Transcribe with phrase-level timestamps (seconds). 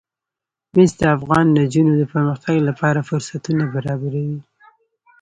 [0.75, 4.39] مس د افغان نجونو د پرمختګ لپاره فرصتونه برابروي.